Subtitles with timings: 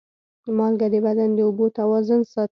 [0.57, 2.49] مالګه د بدن د اوبو توازن ساتي.